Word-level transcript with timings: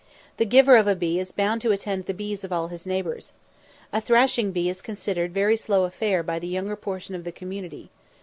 The 0.37 0.45
giver 0.47 0.77
of 0.77 0.87
a 0.87 0.95
"bee" 0.95 1.19
is 1.19 1.31
bound 1.31 1.61
to 1.61 1.71
attend 1.71 2.07
the 2.07 2.13
"bees" 2.15 2.43
of 2.43 2.51
all 2.51 2.69
his 2.69 2.87
neighbours. 2.87 3.31
A 3.93 4.01
"thrashing 4.01 4.51
bee" 4.51 4.67
is 4.67 4.81
considered 4.81 5.29
a 5.29 5.33
very 5.35 5.55
"slow 5.55 5.83
affair" 5.83 6.23
by 6.23 6.39
the 6.39 6.47
younger 6.47 6.75
portion 6.75 7.13
of 7.13 7.23
the 7.23 7.31
community. 7.31 7.91